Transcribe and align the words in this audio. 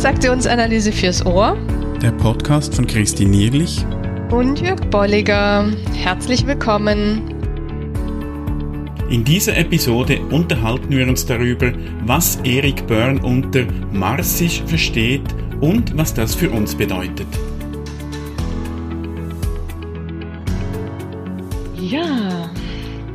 Transaktionsanalyse 0.00 0.92
fürs 0.92 1.26
Ohr. 1.26 1.58
Der 2.00 2.12
Podcast 2.12 2.74
von 2.74 2.86
Christine 2.86 3.32
Nierlich 3.32 3.84
und 4.30 4.58
Jörg 4.58 4.80
Bolliger. 4.88 5.70
Herzlich 5.94 6.46
willkommen. 6.46 7.28
In 9.10 9.24
dieser 9.24 9.58
Episode 9.58 10.18
unterhalten 10.30 10.88
wir 10.88 11.06
uns 11.06 11.26
darüber, 11.26 11.70
was 12.06 12.36
Erik 12.44 12.86
Byrne 12.86 13.22
unter 13.22 13.66
Marsisch 13.92 14.62
versteht 14.62 15.20
und 15.60 15.94
was 15.98 16.14
das 16.14 16.34
für 16.34 16.48
uns 16.48 16.74
bedeutet. 16.74 17.28
Ja, 21.78 22.50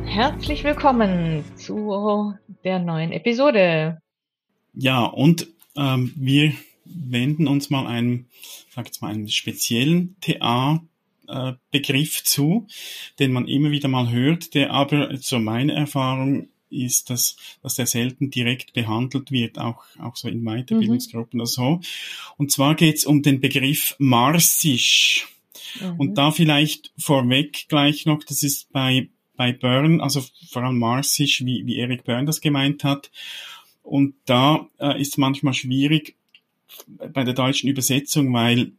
herzlich 0.04 0.62
willkommen 0.62 1.42
zu 1.56 2.32
der 2.62 2.78
neuen 2.78 3.10
Episode. 3.10 4.00
Ja, 4.72 5.02
und 5.06 5.48
ähm, 5.76 6.12
wir 6.14 6.52
wenden 6.88 7.46
uns 7.46 7.70
mal 7.70 7.86
einem, 7.86 8.26
sag 8.70 8.86
jetzt 8.86 9.02
mal, 9.02 9.12
einem 9.12 9.28
speziellen 9.28 10.16
TA-Begriff 10.20 12.24
zu, 12.24 12.66
den 13.18 13.32
man 13.32 13.48
immer 13.48 13.70
wieder 13.70 13.88
mal 13.88 14.10
hört, 14.10 14.54
der 14.54 14.72
aber, 14.72 15.16
so 15.18 15.38
meine 15.38 15.72
Erfahrung, 15.72 16.48
ist, 16.68 17.10
dass, 17.10 17.36
dass 17.62 17.76
der 17.76 17.86
selten 17.86 18.30
direkt 18.30 18.72
behandelt 18.72 19.30
wird, 19.30 19.58
auch, 19.58 19.84
auch 20.00 20.16
so 20.16 20.28
in 20.28 20.44
Weiterbildungsgruppen 20.44 21.38
mhm. 21.38 21.42
oder 21.42 21.46
so. 21.46 21.80
Und 22.36 22.50
zwar 22.50 22.74
geht 22.74 22.96
es 22.96 23.06
um 23.06 23.22
den 23.22 23.40
Begriff 23.40 23.94
Marsisch. 23.98 25.28
Mhm. 25.80 26.00
Und 26.00 26.18
da 26.18 26.30
vielleicht 26.30 26.92
vorweg 26.98 27.66
gleich 27.68 28.06
noch, 28.06 28.22
das 28.24 28.42
ist 28.42 28.72
bei, 28.72 29.08
bei 29.36 29.52
Byrne, 29.52 30.02
also 30.02 30.24
vor 30.50 30.62
allem 30.62 30.78
Marsisch, 30.78 31.44
wie, 31.44 31.66
wie 31.66 31.78
Eric 31.78 32.04
Byrne 32.04 32.26
das 32.26 32.40
gemeint 32.40 32.84
hat. 32.84 33.10
Und 33.82 34.14
da 34.24 34.68
äh, 34.78 35.00
ist 35.00 35.16
manchmal 35.16 35.54
schwierig 35.54 36.15
bei 36.86 37.24
der 37.24 37.34
deutschen 37.34 37.68
Übersetzung, 37.68 38.32
weil 38.32 38.72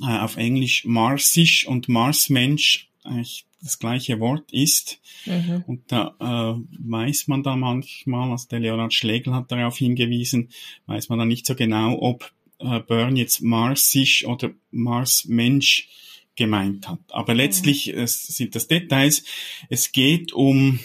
äh, 0.00 0.18
auf 0.18 0.36
Englisch 0.36 0.84
Marsisch 0.84 1.66
und 1.66 1.88
Marsmensch 1.88 2.88
eigentlich 3.04 3.46
das 3.62 3.78
gleiche 3.78 4.20
Wort 4.20 4.52
ist. 4.52 5.00
Mhm. 5.24 5.64
Und 5.66 5.90
da 5.90 6.14
äh, 6.20 6.60
weiß 6.78 7.28
man 7.28 7.42
da 7.42 7.56
manchmal, 7.56 8.30
also 8.30 8.46
der 8.48 8.60
Leonard 8.60 8.92
Schlegel 8.92 9.34
hat 9.34 9.50
darauf 9.50 9.78
hingewiesen, 9.78 10.50
weiß 10.86 11.08
man 11.08 11.18
da 11.18 11.24
nicht 11.24 11.46
so 11.46 11.54
genau, 11.54 11.98
ob 12.00 12.30
äh, 12.58 12.80
Byrne 12.80 13.18
jetzt 13.18 13.42
Marsisch 13.42 14.26
oder 14.26 14.50
Marsmensch 14.70 15.88
gemeint 16.36 16.88
hat. 16.88 17.00
Aber 17.08 17.34
letztlich 17.34 17.86
mhm. 17.86 18.00
es 18.00 18.26
sind 18.26 18.54
das 18.54 18.66
Details. 18.66 19.24
Es 19.70 19.92
geht 19.92 20.32
um 20.32 20.78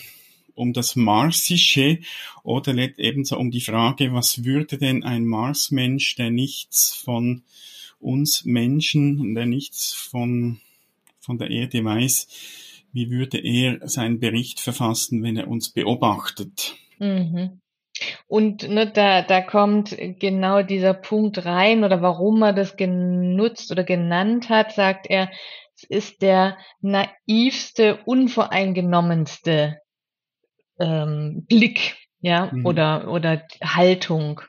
um 0.60 0.74
das 0.74 0.96
Marsische 0.96 2.00
oder 2.44 2.76
ebenso 2.98 3.38
um 3.38 3.50
die 3.50 3.62
Frage, 3.62 4.14
was 4.14 4.44
würde 4.44 4.78
denn 4.78 5.04
ein 5.04 5.26
Marsmensch, 5.26 6.16
der 6.16 6.30
nichts 6.30 6.94
von 6.94 7.44
uns 8.00 8.46
Menschen, 8.46 9.36
der 9.36 9.46
nichts 9.46 9.94
von, 9.94 10.60
von 11.22 11.38
der 11.38 11.50
Erde 11.50 11.84
weiß, 11.84 12.28
wie 12.92 13.10
würde 13.10 13.38
er 13.38 13.88
seinen 13.88 14.20
Bericht 14.20 14.60
verfassen, 14.60 15.24
wenn 15.24 15.38
er 15.38 15.48
uns 15.48 15.70
beobachtet? 15.70 16.76
Mhm. 16.98 17.62
Und 18.28 18.68
ne, 18.68 18.90
da, 18.92 19.22
da 19.22 19.42
kommt 19.42 19.96
genau 20.20 20.62
dieser 20.62 20.94
Punkt 20.94 21.46
rein 21.46 21.84
oder 21.84 22.02
warum 22.02 22.42
er 22.42 22.54
das 22.54 22.78
genutzt 22.78 23.72
oder 23.72 23.84
genannt 23.84 24.50
hat, 24.50 24.74
sagt 24.74 25.08
er, 25.10 25.30
es 25.76 25.84
ist 25.84 26.22
der 26.22 26.58
naivste, 26.82 28.00
unvoreingenommenste 28.06 29.80
ähm, 30.80 31.45
Blick, 31.47 31.97
ja, 32.22 32.49
mhm. 32.52 32.66
oder, 32.66 33.09
oder 33.09 33.44
Haltung, 33.63 34.41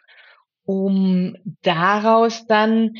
um 0.64 1.36
daraus 1.62 2.46
dann 2.46 2.94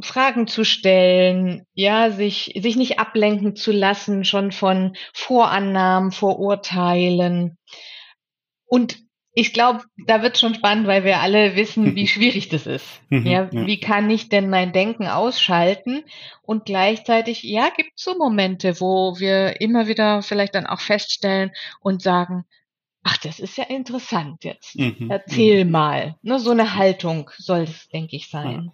Fragen 0.00 0.46
zu 0.46 0.64
stellen, 0.64 1.66
ja, 1.74 2.10
sich, 2.10 2.54
sich 2.60 2.76
nicht 2.76 2.98
ablenken 2.98 3.56
zu 3.56 3.72
lassen, 3.72 4.24
schon 4.24 4.52
von 4.52 4.94
Vorannahmen, 5.12 6.12
Vorurteilen. 6.12 7.58
Und 8.66 8.98
ich 9.38 9.52
glaube, 9.52 9.84
da 9.96 10.20
wird 10.20 10.36
schon 10.36 10.56
spannend, 10.56 10.88
weil 10.88 11.04
wir 11.04 11.20
alle 11.20 11.54
wissen, 11.54 11.94
wie 11.94 12.08
schwierig 12.08 12.48
das 12.48 12.66
ist. 12.66 12.84
Mhm, 13.08 13.26
ja, 13.26 13.48
wie 13.52 13.78
kann 13.78 14.10
ich 14.10 14.28
denn 14.28 14.50
mein 14.50 14.72
Denken 14.72 15.06
ausschalten? 15.06 16.02
Und 16.42 16.64
gleichzeitig, 16.64 17.44
ja, 17.44 17.68
gibt 17.68 17.92
es 17.94 18.02
so 18.02 18.18
Momente, 18.18 18.80
wo 18.80 19.16
wir 19.20 19.60
immer 19.60 19.86
wieder 19.86 20.22
vielleicht 20.22 20.56
dann 20.56 20.66
auch 20.66 20.80
feststellen 20.80 21.52
und 21.80 22.02
sagen, 22.02 22.46
ach, 23.04 23.16
das 23.18 23.38
ist 23.38 23.56
ja 23.56 23.64
interessant 23.64 24.42
jetzt. 24.42 24.76
Mhm, 24.76 25.08
Erzähl 25.08 25.64
mhm. 25.64 25.70
mal. 25.70 26.16
Ne, 26.22 26.40
so 26.40 26.50
eine 26.50 26.74
Haltung 26.74 27.30
soll 27.38 27.60
es, 27.60 27.88
denke 27.90 28.16
ich, 28.16 28.28
sein. 28.28 28.72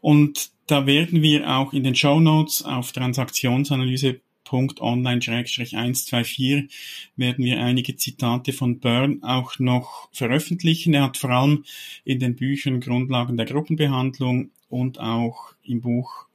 Und 0.00 0.48
da 0.68 0.86
werden 0.86 1.20
wir 1.20 1.50
auch 1.50 1.74
in 1.74 1.84
den 1.84 1.94
Show 1.94 2.18
Notes 2.18 2.64
auf 2.64 2.92
Transaktionsanalyse 2.92 4.22
online-124 4.52 6.68
werden 7.16 7.44
wir 7.44 7.60
einige 7.60 7.96
Zitate 7.96 8.52
von 8.52 8.80
Byrne 8.80 9.18
auch 9.22 9.58
noch 9.58 10.08
veröffentlichen. 10.12 10.94
Er 10.94 11.04
hat 11.04 11.16
vor 11.16 11.30
allem 11.30 11.64
in 12.04 12.18
den 12.18 12.36
Büchern 12.36 12.80
Grundlagen 12.80 13.36
der 13.36 13.46
Gruppenbehandlung 13.46 14.50
und 14.68 15.00
auch 15.00 15.54
im 15.62 15.80
Buch 15.80 16.26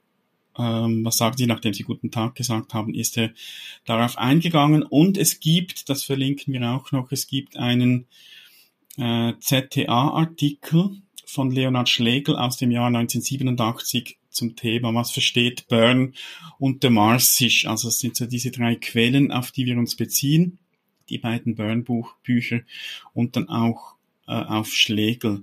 ähm, 0.60 1.06
was 1.06 1.18
sagen 1.18 1.38
Sie, 1.38 1.48
nachdem 1.48 1.74
Sie 1.74 1.84
guten 1.84 2.12
Tag 2.12 2.36
gesagt 2.36 2.74
haben, 2.74 2.94
ist 2.94 3.18
er 3.18 3.32
darauf 3.86 4.18
eingegangen. 4.18 4.84
Und 4.84 5.18
es 5.18 5.40
gibt, 5.40 5.90
das 5.90 6.04
verlinken 6.04 6.54
wir 6.54 6.70
auch 6.70 6.92
noch, 6.92 7.12
es 7.12 7.28
gibt 7.28 7.56
einen 7.56 8.08
äh, 8.98 9.34
ZTA-Artikel 9.40 11.02
von 11.26 11.52
Leonard 11.52 11.88
Schlegel 11.88 12.36
aus 12.36 12.58
dem 12.58 12.72
Jahr 12.72 12.88
1987 12.88 14.19
zum 14.30 14.56
Thema, 14.56 14.94
was 14.94 15.12
versteht 15.12 15.68
Byrne 15.68 16.14
unter 16.58 16.90
Marsisch. 16.90 17.66
Also 17.66 17.88
es 17.88 18.00
sind 18.00 18.16
so 18.16 18.26
diese 18.26 18.52
drei 18.52 18.76
Quellen, 18.76 19.32
auf 19.32 19.52
die 19.52 19.66
wir 19.66 19.78
uns 19.78 19.96
beziehen, 19.96 20.60
die 21.10 21.18
beiden 21.18 21.56
Byrne-Bücher 21.56 22.62
und 23.14 23.36
dann 23.36 23.50
auch 23.50 23.96
äh, 24.28 24.34
auf 24.34 24.72
Schlegel. 24.72 25.42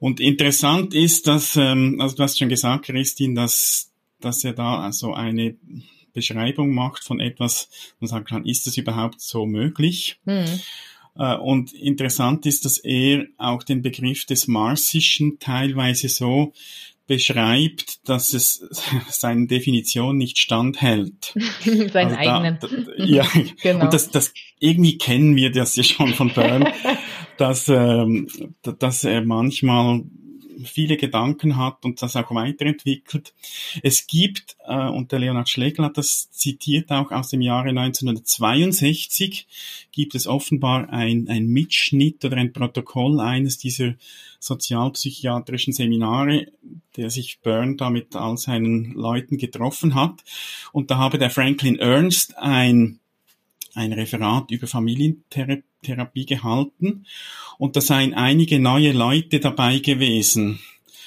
Und 0.00 0.18
interessant 0.20 0.94
ist, 0.94 1.28
dass, 1.28 1.56
ähm, 1.56 2.00
also 2.00 2.16
du 2.16 2.22
hast 2.24 2.38
schon 2.38 2.48
gesagt, 2.48 2.86
Christine, 2.86 3.34
dass, 3.34 3.92
dass 4.20 4.42
er 4.42 4.52
da 4.52 4.80
also 4.80 5.14
eine 5.14 5.56
Beschreibung 6.12 6.74
macht 6.74 7.04
von 7.04 7.20
etwas 7.20 7.68
und 8.00 8.08
sagen 8.08 8.24
kann, 8.24 8.44
ist 8.44 8.66
das 8.66 8.76
überhaupt 8.78 9.20
so 9.20 9.46
möglich? 9.46 10.18
Mhm. 10.24 10.60
Und 11.14 11.72
interessant 11.72 12.44
ist, 12.44 12.66
dass 12.66 12.76
er 12.76 13.26
auch 13.38 13.62
den 13.62 13.80
Begriff 13.80 14.26
des 14.26 14.48
Marsischen 14.48 15.38
teilweise 15.38 16.10
so 16.10 16.52
beschreibt, 17.06 18.08
dass 18.08 18.32
es 18.32 18.68
seine 19.08 19.46
Definition 19.46 20.16
nicht 20.16 20.38
standhält. 20.38 21.34
Seinen 21.64 22.14
also 22.14 22.16
eigenen. 22.16 22.58
Da, 22.60 22.68
ja, 22.96 23.26
genau. 23.62 23.84
Und 23.84 23.94
das, 23.94 24.10
das 24.10 24.32
irgendwie 24.58 24.98
kennen 24.98 25.36
wir 25.36 25.50
das 25.50 25.76
ja 25.76 25.82
schon 25.82 26.14
von 26.14 26.32
Byrne, 26.32 26.72
dass, 27.36 27.68
ähm, 27.68 28.28
dass 28.62 29.04
er 29.04 29.24
manchmal 29.24 30.02
viele 30.64 30.96
Gedanken 30.96 31.56
hat 31.56 31.84
und 31.84 32.02
das 32.02 32.16
auch 32.16 32.34
weiterentwickelt. 32.34 33.34
Es 33.82 34.06
gibt, 34.06 34.56
äh, 34.66 34.88
und 34.88 35.12
der 35.12 35.18
Leonhard 35.18 35.48
Schlegel 35.48 35.84
hat 35.84 35.96
das 35.96 36.30
zitiert 36.30 36.90
auch 36.90 37.10
aus 37.10 37.28
dem 37.28 37.40
Jahre 37.40 37.70
1962, 37.70 39.46
gibt 39.92 40.14
es 40.14 40.26
offenbar 40.26 40.90
ein, 40.90 41.28
ein 41.28 41.46
Mitschnitt 41.46 42.24
oder 42.24 42.36
ein 42.36 42.52
Protokoll 42.52 43.20
eines 43.20 43.58
dieser 43.58 43.94
sozialpsychiatrischen 44.40 45.72
Seminare, 45.72 46.46
der 46.96 47.10
sich 47.10 47.40
Byrne 47.40 47.76
da 47.76 47.90
mit 47.90 48.14
all 48.14 48.36
seinen 48.36 48.92
Leuten 48.92 49.38
getroffen 49.38 49.94
hat. 49.94 50.24
Und 50.72 50.90
da 50.90 50.98
habe 50.98 51.18
der 51.18 51.30
Franklin 51.30 51.78
Ernst 51.78 52.36
ein 52.38 53.00
ein 53.76 53.92
Referat 53.92 54.50
über 54.50 54.66
Familientherapie 54.66 55.62
gehalten 56.26 57.06
und 57.58 57.76
da 57.76 57.80
seien 57.80 58.14
einige 58.14 58.58
neue 58.58 58.92
Leute 58.92 59.40
dabei 59.40 59.78
gewesen. 59.78 60.60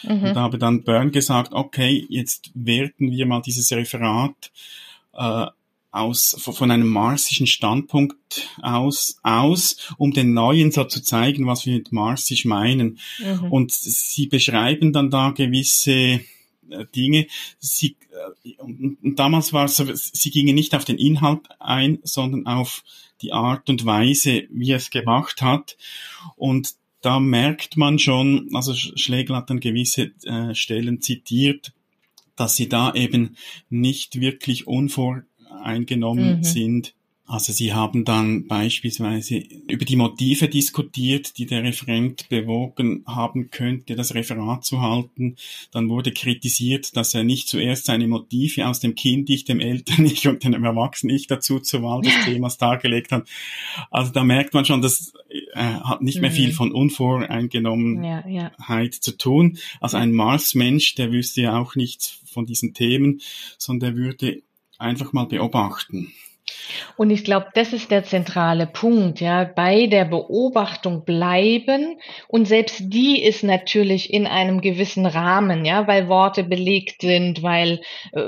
Mhm. 0.03 0.11
Und 0.11 0.23
da 0.23 0.35
habe 0.35 0.57
dann 0.57 0.83
Byrne 0.83 1.11
gesagt, 1.11 1.53
okay, 1.53 2.05
jetzt 2.09 2.51
werten 2.53 3.11
wir 3.11 3.25
mal 3.25 3.41
dieses 3.41 3.71
Referat 3.71 4.51
äh, 5.13 5.45
aus, 5.91 6.35
von 6.39 6.71
einem 6.71 6.87
marsischen 6.87 7.47
Standpunkt 7.47 8.15
aus, 8.61 9.19
aus, 9.23 9.93
um 9.97 10.11
den 10.11 10.33
Neuen 10.33 10.71
so 10.71 10.83
zu 10.83 11.01
zeigen, 11.01 11.47
was 11.47 11.65
wir 11.65 11.73
mit 11.73 11.91
marsisch 11.91 12.45
meinen. 12.45 12.99
Mhm. 13.19 13.51
Und 13.51 13.71
sie 13.71 14.27
beschreiben 14.27 14.93
dann 14.93 15.09
da 15.09 15.31
gewisse 15.31 15.91
äh, 15.91 16.85
Dinge. 16.95 17.27
Sie, 17.57 17.95
äh, 18.43 18.61
und 18.61 19.15
damals 19.15 19.51
war 19.51 19.65
es 19.65 19.77
so, 19.77 19.85
sie 19.93 20.29
gingen 20.29 20.55
nicht 20.55 20.75
auf 20.75 20.85
den 20.85 20.97
Inhalt 20.97 21.41
ein, 21.59 21.99
sondern 22.03 22.45
auf 22.45 22.83
die 23.21 23.33
Art 23.33 23.69
und 23.69 23.86
Weise, 23.86 24.44
wie 24.51 24.71
er 24.71 24.77
es 24.77 24.89
gemacht 24.89 25.42
hat. 25.42 25.77
Und 26.36 26.75
da 27.01 27.19
merkt 27.19 27.77
man 27.77 28.00
schon, 28.00 28.50
also 28.54 28.74
Schlegel 28.74 29.36
hat 29.36 29.50
dann 29.50 29.60
gewisse 29.60 30.12
äh, 30.25 30.54
Stellen 30.54 31.01
zitiert, 31.01 31.74
dass 32.36 32.56
sie 32.56 32.69
da 32.69 32.94
eben 32.94 33.38
nicht 33.69 34.19
wirklich 34.19 34.68
unvoreingenommen 34.68 36.38
mhm. 36.38 36.44
sind 36.44 36.94
Also 37.29 37.53
Sie 37.53 37.73
haben 37.75 38.05
dann 38.05 38.47
beispielsweise 38.47 39.37
über 39.67 39.85
die 39.85 39.95
Motive 39.95 40.47
diskutiert, 40.47 41.37
die 41.37 41.45
der 41.45 41.61
Referent 41.63 42.27
bewogen 42.27 43.03
haben 43.05 43.51
könnte, 43.51 43.95
das 43.95 44.15
Referat 44.15 44.65
zu 44.65 44.81
halten. 44.81 45.35
Dann 45.71 45.89
wurde 45.89 46.11
kritisiert, 46.11 46.97
dass 46.97 47.13
er 47.13 47.23
nicht 47.23 47.47
zuerst 47.47 47.85
seine 47.85 48.07
Motive 48.07 48.67
aus 48.67 48.79
dem 48.79 48.95
Kind-Ich, 48.95 49.45
dem 49.45 49.59
Eltern-Ich 49.59 50.27
und 50.27 50.43
dem 50.43 50.63
Erwachsenen-Ich 50.63 51.27
dazu 51.27 51.59
zur 51.59 51.83
Wahl 51.83 52.01
des 52.01 52.13
Themas 52.25 52.57
dargelegt 52.57 53.11
hat. 53.11 53.27
Also 53.91 54.11
da 54.11 54.23
merkt 54.23 54.55
man 54.55 54.65
schon, 54.65 54.81
das 54.81 55.13
äh, 55.29 55.59
hat 55.61 56.01
nicht 56.01 56.21
mehr 56.21 56.31
viel 56.31 56.49
mhm. 56.49 56.53
von 56.53 56.71
Unvoreingenommenheit 56.71 58.25
ja, 58.27 58.51
ja. 58.67 58.91
zu 58.91 59.15
tun. 59.15 59.59
Also 59.79 59.97
ein 59.97 60.13
Mars-Mensch, 60.13 60.95
der 60.95 61.11
wüsste 61.11 61.41
ja 61.41 61.59
auch 61.59 61.75
nichts 61.75 62.21
von 62.25 62.47
diesen 62.47 62.73
Themen, 62.73 63.21
sondern 63.59 63.93
der 63.93 64.01
würde 64.03 64.41
einfach 64.79 65.13
mal 65.13 65.25
beobachten. 65.25 66.11
Und 66.97 67.09
ich 67.09 67.23
glaube, 67.23 67.47
das 67.53 67.73
ist 67.73 67.91
der 67.91 68.03
zentrale 68.03 68.67
Punkt, 68.67 69.21
ja, 69.21 69.43
bei 69.43 69.87
der 69.87 70.05
Beobachtung 70.05 71.05
bleiben. 71.05 71.99
Und 72.27 72.47
selbst 72.47 72.81
die 72.81 73.21
ist 73.21 73.43
natürlich 73.43 74.13
in 74.13 74.27
einem 74.27 74.61
gewissen 74.61 75.05
Rahmen, 75.05 75.65
ja, 75.65 75.87
weil 75.87 76.07
Worte 76.07 76.43
belegt 76.43 77.01
sind, 77.01 77.41
weil 77.41 77.81
äh, 78.11 78.21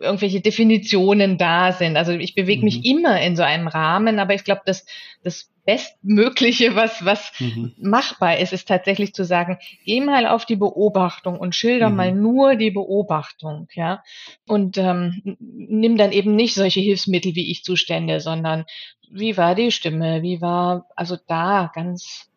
irgendwelche 0.00 0.40
Definitionen 0.40 1.38
da 1.38 1.72
sind. 1.72 1.96
Also 1.96 2.12
ich 2.12 2.34
bewege 2.34 2.60
mhm. 2.60 2.64
mich 2.64 2.84
immer 2.84 3.20
in 3.20 3.36
so 3.36 3.42
einem 3.42 3.68
Rahmen, 3.68 4.18
aber 4.18 4.34
ich 4.34 4.44
glaube, 4.44 4.62
das, 4.66 4.84
das 5.22 5.53
Bestmögliche, 5.64 6.76
was, 6.76 7.04
was 7.04 7.32
mhm. 7.38 7.72
machbar 7.78 8.38
ist, 8.38 8.52
ist 8.52 8.68
tatsächlich 8.68 9.14
zu 9.14 9.24
sagen, 9.24 9.58
geh 9.84 10.00
mal 10.00 10.26
auf 10.26 10.44
die 10.44 10.56
Beobachtung 10.56 11.38
und 11.38 11.54
schilder 11.54 11.90
mhm. 11.90 11.96
mal 11.96 12.12
nur 12.12 12.56
die 12.56 12.70
Beobachtung, 12.70 13.68
ja. 13.74 14.02
Und 14.46 14.76
ähm, 14.78 15.36
nimm 15.40 15.96
dann 15.96 16.12
eben 16.12 16.36
nicht 16.36 16.54
solche 16.54 16.80
Hilfsmittel 16.80 17.34
wie 17.34 17.50
ich 17.50 17.64
Zustände, 17.64 18.20
sondern 18.20 18.64
wie 19.10 19.36
war 19.36 19.54
die 19.54 19.70
Stimme, 19.70 20.22
wie 20.22 20.40
war, 20.40 20.86
also 20.96 21.16
da 21.26 21.70
ganz, 21.74 22.30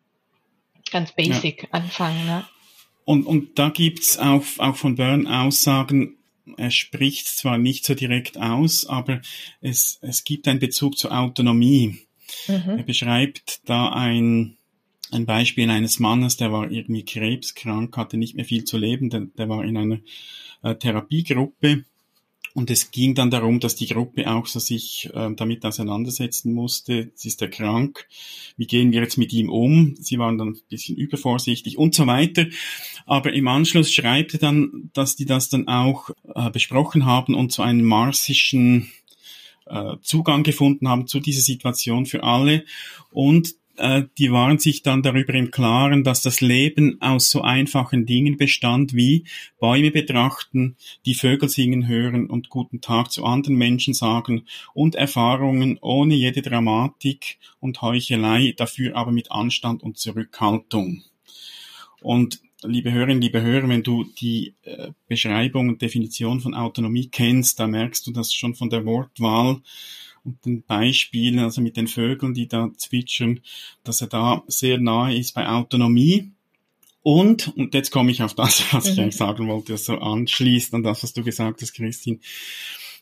ganz 0.90 1.12
basic 1.12 1.64
ja. 1.64 1.68
anfangen, 1.72 2.26
ne? 2.26 2.44
Und, 3.04 3.24
und 3.24 3.58
da 3.58 3.70
gibt's 3.70 4.18
auch, 4.18 4.44
auch 4.58 4.76
von 4.76 4.96
Byrne 4.96 5.42
Aussagen, 5.42 6.18
er 6.56 6.70
spricht 6.70 7.28
zwar 7.28 7.58
nicht 7.58 7.84
so 7.84 7.94
direkt 7.94 8.38
aus, 8.38 8.86
aber 8.86 9.20
es, 9.60 9.98
es 10.02 10.24
gibt 10.24 10.48
einen 10.48 10.58
Bezug 10.58 10.96
zur 10.96 11.16
Autonomie. 11.16 12.07
Mhm. 12.46 12.78
Er 12.78 12.82
beschreibt 12.82 13.60
da 13.68 13.90
ein, 13.90 14.56
ein 15.10 15.26
Beispiel 15.26 15.68
eines 15.70 15.98
Mannes, 15.98 16.36
der 16.36 16.52
war 16.52 16.70
irgendwie 16.70 17.04
krebskrank, 17.04 17.96
hatte 17.96 18.16
nicht 18.16 18.34
mehr 18.34 18.44
viel 18.44 18.64
zu 18.64 18.78
leben, 18.78 19.10
der, 19.10 19.20
der 19.36 19.48
war 19.48 19.64
in 19.64 19.76
einer 19.76 19.98
äh, 20.62 20.74
Therapiegruppe 20.74 21.84
und 22.58 22.70
es 22.70 22.90
ging 22.90 23.14
dann 23.14 23.30
darum, 23.30 23.60
dass 23.60 23.76
die 23.76 23.86
Gruppe 23.86 24.28
auch 24.28 24.46
so 24.46 24.58
sich 24.58 25.08
äh, 25.14 25.30
damit 25.36 25.64
auseinandersetzen 25.64 26.52
musste. 26.52 26.94
Jetzt 26.94 27.24
ist 27.24 27.40
er 27.40 27.48
krank. 27.48 28.08
Wie 28.56 28.66
gehen 28.66 28.90
wir 28.90 29.00
jetzt 29.00 29.16
mit 29.16 29.32
ihm 29.32 29.48
um? 29.48 29.94
Sie 30.00 30.18
waren 30.18 30.38
dann 30.38 30.48
ein 30.48 30.60
bisschen 30.68 30.96
übervorsichtig 30.96 31.78
und 31.78 31.94
so 31.94 32.08
weiter. 32.08 32.46
Aber 33.06 33.32
im 33.32 33.46
Anschluss 33.46 33.92
schreibt 33.92 34.32
er 34.34 34.40
dann, 34.40 34.90
dass 34.92 35.14
die 35.14 35.24
das 35.24 35.50
dann 35.50 35.68
auch 35.68 36.10
äh, 36.34 36.50
besprochen 36.50 37.06
haben 37.06 37.34
und 37.34 37.52
so 37.52 37.62
einen 37.62 37.84
marsischen 37.84 38.90
äh, 39.68 39.96
Zugang 40.02 40.42
gefunden 40.42 40.88
haben 40.88 41.06
zu 41.06 41.20
dieser 41.20 41.42
Situation 41.42 42.06
für 42.06 42.22
alle 42.22 42.64
und 43.10 43.54
äh, 43.78 44.04
die 44.18 44.32
waren 44.32 44.58
sich 44.58 44.82
dann 44.82 45.02
darüber 45.02 45.34
im 45.34 45.50
Klaren, 45.50 46.02
dass 46.02 46.20
das 46.20 46.40
Leben 46.40 47.00
aus 47.00 47.30
so 47.30 47.42
einfachen 47.42 48.06
Dingen 48.06 48.36
bestand 48.36 48.92
wie 48.92 49.24
Bäume 49.60 49.90
betrachten, 49.90 50.76
die 51.06 51.14
Vögel 51.14 51.48
singen 51.48 51.86
hören 51.86 52.28
und 52.28 52.48
guten 52.48 52.80
Tag 52.80 53.12
zu 53.12 53.24
anderen 53.24 53.56
Menschen 53.56 53.94
sagen 53.94 54.42
und 54.74 54.96
Erfahrungen 54.96 55.78
ohne 55.80 56.14
jede 56.14 56.42
Dramatik 56.42 57.38
und 57.60 57.80
Heuchelei, 57.80 58.54
dafür 58.56 58.96
aber 58.96 59.12
mit 59.12 59.30
Anstand 59.30 59.82
und 59.82 59.96
Zurückhaltung. 59.96 61.04
Und 62.00 62.40
liebe 62.62 62.92
Hörerinnen, 62.92 63.20
liebe 63.20 63.42
Hörer, 63.42 63.68
wenn 63.68 63.82
du 63.82 64.04
die 64.04 64.54
äh, 64.62 64.90
Beschreibung 65.06 65.68
und 65.68 65.82
Definition 65.82 66.40
von 66.40 66.54
Autonomie 66.54 67.08
kennst, 67.08 67.60
da 67.60 67.66
merkst 67.66 68.06
du 68.06 68.10
das 68.10 68.32
schon 68.32 68.54
von 68.54 68.70
der 68.70 68.84
Wortwahl 68.84 69.60
und 70.24 70.44
den 70.44 70.62
Beispielen, 70.62 71.38
also 71.38 71.60
mit 71.60 71.76
den 71.76 71.86
Vögeln, 71.86 72.34
die 72.34 72.48
da 72.48 72.70
zwitschern, 72.76 73.40
dass 73.84 74.00
er 74.00 74.08
da 74.08 74.42
sehr 74.46 74.78
nahe 74.78 75.16
ist 75.16 75.34
bei 75.34 75.48
Autonomie. 75.48 76.30
Und, 77.02 77.56
und 77.56 77.74
jetzt 77.74 77.90
komme 77.90 78.10
ich 78.10 78.22
auf 78.22 78.34
das, 78.34 78.64
was 78.72 78.86
mhm. 78.86 78.92
ich 78.92 79.00
eigentlich 79.00 79.16
sagen 79.16 79.48
wollte, 79.48 79.72
das 79.72 79.84
so 79.84 79.98
anschließt 79.98 80.74
an 80.74 80.82
das, 80.82 81.02
was 81.02 81.12
du 81.12 81.22
gesagt 81.22 81.62
hast, 81.62 81.72
Christine. 81.72 82.18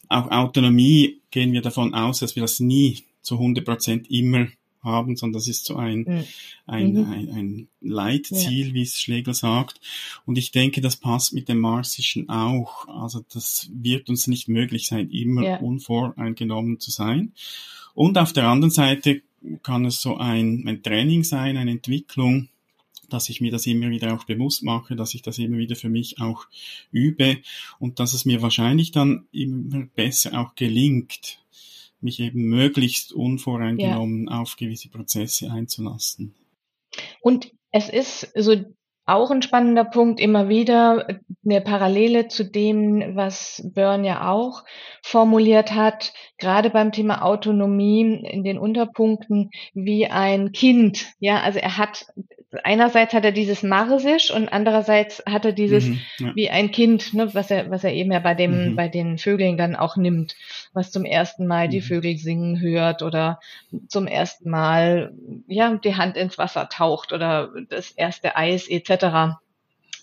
Auch 0.09 0.31
Autonomie 0.31 1.21
gehen 1.31 1.53
wir 1.53 1.63
davon 1.63 1.95
aus, 1.95 2.21
dass 2.21 2.37
wir 2.37 2.43
das 2.43 2.61
nie 2.61 3.05
zu 3.23 3.35
100 3.35 3.65
Prozent 3.65 4.11
immer 4.11 4.47
haben, 4.87 5.17
sondern 5.17 5.35
das 5.35 5.49
ist 5.49 5.67
so 5.67 5.77
ein, 5.77 5.99
mhm. 5.99 6.25
ein, 6.67 6.97
ein, 6.97 7.29
ein 7.31 7.69
Leitziel, 7.83 8.69
ja. 8.69 8.75
wie 8.75 8.83
es 8.83 8.99
Schlegel 8.99 9.35
sagt. 9.35 9.81
Und 10.25 10.39
ich 10.39 10.51
denke, 10.53 10.81
das 10.81 10.97
passt 10.97 11.35
mit 11.35 11.51
dem 11.51 11.61
Marsischen 11.61 12.31
auch. 12.31 12.89
Also 12.89 13.23
das 13.33 13.69
wird 13.75 14.09
uns 14.09 14.27
nicht 14.27 14.49
möglich 14.49 14.87
sein, 14.87 15.11
immer 15.11 15.43
ja. 15.43 15.57
unvoreingenommen 15.59 16.81
zu 16.81 16.91
sein. 16.91 17.33
Und 17.95 18.17
auf 18.17 18.33
der 18.33 18.49
anderen 18.49 18.71
Seite 18.71 19.23
kann 19.63 19.85
es 19.85 20.01
so 20.01 20.17
ein, 20.17 20.65
ein 20.67 20.83
Training 20.83 21.25
sein, 21.25 21.57
eine 21.57 21.71
Entwicklung, 21.71 22.49
dass 23.09 23.29
ich 23.29 23.41
mir 23.41 23.51
das 23.51 23.67
immer 23.67 23.91
wieder 23.91 24.15
auch 24.15 24.25
bewusst 24.25 24.63
mache, 24.63 24.97
dass 24.97 25.15
ich 25.15 25.23
das 25.23 25.39
immer 25.39 25.59
wieder 25.59 25.77
für 25.77 25.89
mich 25.89 26.21
auch 26.21 26.47
übe 26.91 27.39
und 27.79 28.01
dass 28.01 28.15
es 28.15 28.25
mir 28.25 28.43
wahrscheinlich 28.43 28.91
dann 28.91 29.27
immer 29.33 29.87
besser 29.95 30.41
auch 30.41 30.55
gelingt, 30.55 31.39
mich 32.07 32.21
eben 32.21 32.49
möglichst 32.49 33.13
unvoreingenommen 33.13 34.29
ja. 34.29 34.41
auf 34.41 34.57
gewisse 34.57 34.89
Prozesse 34.89 35.51
einzulassen. 35.51 36.35
Und 37.21 37.53
es 37.73 37.89
ist 37.91 38.33
so 38.35 38.55
auch 39.09 39.31
ein 39.31 39.43
spannender 39.43 39.85
Punkt 39.85 40.19
immer 40.19 40.49
wieder 40.49 41.07
eine 41.45 41.61
Parallele 41.61 42.27
zu 42.27 42.45
dem, 42.45 43.15
was 43.15 43.63
Byrne 43.73 44.07
ja 44.09 44.33
auch 44.33 44.65
formuliert 45.03 45.73
hat, 45.73 46.13
gerade 46.39 46.71
beim 46.71 46.91
Thema 46.91 47.23
Autonomie 47.23 48.21
in 48.25 48.43
den 48.43 48.59
Unterpunkten 48.59 49.51
wie 49.75 50.07
ein 50.07 50.51
Kind. 50.51 51.07
Ja, 51.21 51.41
also 51.41 51.61
er 51.61 51.79
hat 51.79 52.07
einerseits 52.65 53.13
hat 53.15 53.25
er 53.25 53.33
dieses 53.33 53.63
Marsisch 53.63 54.31
und 54.31 54.49
andererseits 54.49 55.23
hat 55.27 55.45
er 55.45 55.53
dieses 55.53 55.87
mhm, 55.87 56.01
ja. 56.19 56.33
wie 56.35 56.51
ein 56.51 56.71
Kind, 56.71 57.15
ne, 57.15 57.35
was 57.35 57.51
er, 57.51 57.71
was 57.71 57.85
er 57.85 57.93
eben 57.93 58.13
ja 58.13 58.19
bei 58.19 58.35
dem, 58.35 58.71
mhm. 58.71 58.77
bei 58.77 58.89
den 58.89 59.19
Vögeln 59.19 59.57
dann 59.57 59.77
auch 59.77 59.97
nimmt, 59.97 60.37
was 60.73 60.91
zum 60.91 61.05
ersten 61.05 61.47
Mal 61.47 61.67
mhm. 61.67 61.71
die 61.71 61.81
Vögel 61.81 62.17
singen 62.17 62.61
hört 62.61 63.03
oder 63.03 63.41
zum 63.89 64.07
ersten 64.07 64.51
Mal, 64.51 65.15
ja, 65.49 65.75
die 65.75 65.97
Hand 65.97 66.17
ins 66.17 66.39
Wasser 66.39 66.69
taucht 66.69 67.13
oder 67.13 67.51
das 67.69 67.91
erste 67.91 68.37
Eis 68.37 68.69
etc. 68.69 69.37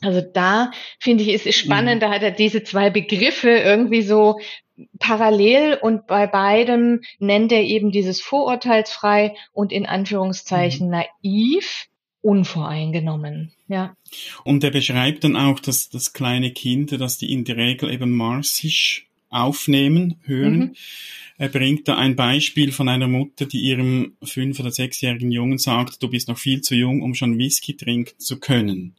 Also 0.02 0.22
da 0.22 0.72
finde 1.00 1.24
ich, 1.24 1.30
ist 1.30 1.48
es 1.48 1.56
spannend, 1.56 1.96
mhm. 1.96 2.00
da 2.02 2.10
hat 2.12 2.24
er 2.24 2.32
diese 2.32 2.64
zwei 2.64 2.90
Begriffe 2.90 3.50
irgendwie 3.50 4.02
so 4.02 4.40
parallel 5.00 5.78
und 5.80 6.08
bei 6.08 6.28
beidem 6.28 7.02
nennt 7.20 7.52
er 7.52 7.62
eben 7.62 7.92
dieses 7.92 8.22
vorurteilsfrei 8.22 9.36
und 9.52 9.72
in 9.72 9.86
Anführungszeichen 9.86 10.88
mhm. 10.88 11.04
naiv 11.22 11.88
unvoreingenommen. 12.24 13.52
Ja. 13.68 13.96
Und 14.44 14.64
er 14.64 14.72
beschreibt 14.72 15.24
dann 15.24 15.36
auch, 15.36 15.60
dass 15.60 15.90
das 15.90 16.14
kleine 16.14 16.52
Kinder, 16.52 16.98
dass 16.98 17.20
die 17.20 17.32
in 17.32 17.44
der 17.44 17.58
Regel 17.58 17.92
eben 17.92 18.12
marsisch 18.12 19.08
aufnehmen, 19.30 20.16
hören. 20.24 20.58
Mhm. 20.58 20.76
Er 21.38 21.50
bringt 21.50 21.88
da 21.88 21.98
ein 21.98 22.16
Beispiel 22.16 22.72
von 22.72 22.88
einer 22.88 23.08
Mutter, 23.08 23.46
die 23.46 23.60
ihrem 23.60 24.14
fünf- 24.24 24.60
oder 24.60 24.72
sechsjährigen 24.72 25.32
Jungen 25.32 25.58
sagt, 25.58 26.02
du 26.02 26.08
bist 26.08 26.28
noch 26.30 26.38
viel 26.38 26.62
zu 26.62 26.76
jung, 26.76 27.02
um 27.02 27.16
schon 27.16 27.38
Whisky 27.38 27.76
trinken 27.76 28.18
zu 28.20 28.40
können. 28.40 28.96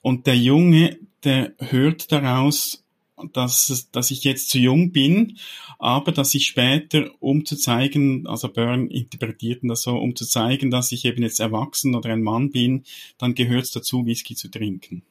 Und 0.00 0.26
der 0.26 0.36
Junge, 0.36 0.98
der 1.24 1.52
hört 1.58 2.10
daraus, 2.12 2.84
dass, 3.32 3.88
dass 3.92 4.10
ich 4.10 4.24
jetzt 4.24 4.50
zu 4.50 4.58
jung 4.58 4.92
bin, 4.92 5.38
aber 5.78 6.12
dass 6.12 6.34
ich 6.34 6.46
später, 6.46 7.10
um 7.20 7.44
zu 7.44 7.56
zeigen, 7.56 8.26
also 8.26 8.48
Byrne 8.48 8.90
interpretierten 8.90 9.68
das 9.68 9.82
so, 9.82 9.96
um 9.96 10.16
zu 10.16 10.26
zeigen, 10.26 10.70
dass 10.70 10.92
ich 10.92 11.04
eben 11.04 11.22
jetzt 11.22 11.40
erwachsen 11.40 11.94
oder 11.94 12.10
ein 12.10 12.22
Mann 12.22 12.50
bin, 12.50 12.84
dann 13.18 13.34
gehört 13.34 13.64
es 13.64 13.70
dazu, 13.70 14.06
Whisky 14.06 14.34
zu 14.34 14.48
trinken. 14.48 15.02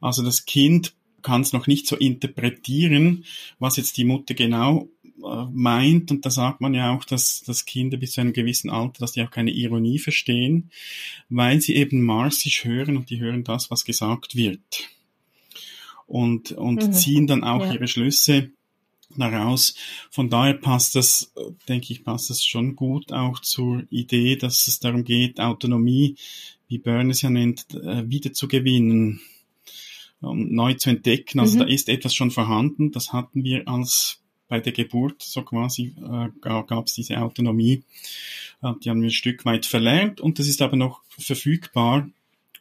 Also 0.00 0.22
das 0.22 0.44
Kind 0.44 0.94
kann 1.22 1.40
es 1.40 1.52
noch 1.52 1.66
nicht 1.66 1.88
so 1.88 1.96
interpretieren, 1.96 3.24
was 3.58 3.76
jetzt 3.76 3.96
die 3.96 4.04
Mutter 4.04 4.34
genau 4.34 4.88
äh, 5.24 5.44
meint. 5.50 6.10
Und 6.12 6.24
da 6.24 6.30
sagt 6.30 6.60
man 6.60 6.72
ja 6.72 6.94
auch, 6.94 7.04
dass, 7.04 7.42
dass 7.44 7.64
Kinder 7.64 7.96
bis 7.96 8.12
zu 8.12 8.20
einem 8.20 8.32
gewissen 8.32 8.70
Alter, 8.70 9.00
dass 9.00 9.12
die 9.12 9.22
auch 9.22 9.30
keine 9.30 9.50
Ironie 9.50 9.98
verstehen, 9.98 10.70
weil 11.28 11.60
sie 11.60 11.74
eben 11.74 12.02
marsisch 12.02 12.64
hören 12.64 12.96
und 12.96 13.10
die 13.10 13.18
hören 13.18 13.42
das, 13.42 13.70
was 13.70 13.84
gesagt 13.84 14.36
wird 14.36 14.88
und, 16.06 16.52
und 16.52 16.86
mhm. 16.86 16.92
ziehen 16.92 17.26
dann 17.26 17.44
auch 17.44 17.64
ja. 17.64 17.74
ihre 17.74 17.88
Schlüsse 17.88 18.50
daraus. 19.16 19.74
Von 20.10 20.30
daher 20.30 20.54
passt 20.54 20.94
das, 20.94 21.32
denke 21.68 21.92
ich, 21.92 22.04
passt 22.04 22.30
das 22.30 22.44
schon 22.44 22.76
gut 22.76 23.12
auch 23.12 23.40
zur 23.40 23.84
Idee, 23.90 24.36
dass 24.36 24.66
es 24.66 24.80
darum 24.80 25.04
geht, 25.04 25.40
Autonomie, 25.40 26.16
wie 26.68 26.78
Byrne 26.78 27.12
es 27.12 27.22
ja 27.22 27.30
nennt, 27.30 27.74
äh, 27.74 28.08
wieder 28.08 28.32
zu 28.32 28.48
gewinnen 28.48 29.20
und 30.20 30.52
neu 30.52 30.74
zu 30.74 30.90
entdecken. 30.90 31.40
Also 31.40 31.56
mhm. 31.56 31.60
da 31.60 31.66
ist 31.66 31.88
etwas 31.88 32.14
schon 32.14 32.30
vorhanden. 32.30 32.90
Das 32.90 33.12
hatten 33.12 33.44
wir 33.44 33.68
als 33.68 34.20
bei 34.48 34.60
der 34.60 34.72
Geburt, 34.72 35.22
so 35.22 35.42
quasi, 35.42 35.94
äh, 35.98 36.28
gab 36.40 36.86
es 36.86 36.94
diese 36.94 37.18
Autonomie. 37.18 37.82
Äh, 38.62 38.72
die 38.82 38.90
haben 38.90 39.00
wir 39.00 39.08
ein 39.08 39.12
Stück 39.12 39.44
weit 39.44 39.66
verlernt 39.66 40.20
und 40.20 40.38
das 40.38 40.48
ist 40.48 40.62
aber 40.62 40.76
noch 40.76 41.02
verfügbar. 41.08 42.08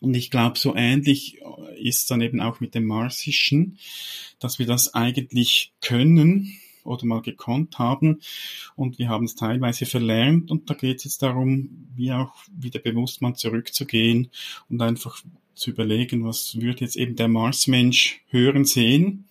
Und 0.05 0.13
ich 0.13 0.29
glaube, 0.29 0.59
so 0.59 0.75
ähnlich 0.75 1.39
ist 1.77 2.12
dann 2.12 2.21
eben 2.21 2.39
auch 2.39 2.59
mit 2.59 2.75
dem 2.75 2.85
Marsischen, 2.85 3.79
dass 4.39 4.59
wir 4.59 4.67
das 4.67 4.93
eigentlich 4.93 5.74
können 5.81 6.55
oder 6.83 7.07
mal 7.07 7.24
gekonnt 7.24 7.79
haben. 7.79 8.21
Und 8.75 9.00
wir 9.00 9.09
haben 9.09 9.25
es 9.25 9.33
teilweise 9.33 9.88
verlernt. 9.88 10.51
Und 10.51 10.69
da 10.69 10.75
geht 10.75 11.00
es 11.00 11.05
jetzt 11.05 11.24
darum, 11.24 11.88
wie 11.95 12.12
auch 12.12 12.35
wieder 12.55 12.79
bewusst 12.79 13.24
mal 13.24 13.33
zurückzugehen 13.33 14.29
und 14.69 14.79
einfach 14.79 15.24
zu 15.55 15.71
überlegen, 15.71 16.24
was 16.24 16.62
würde 16.62 16.81
jetzt 16.81 16.97
eben 16.97 17.15
der 17.15 17.27
Marsmensch 17.27 18.21
hören, 18.29 18.63
sehen 18.63 19.25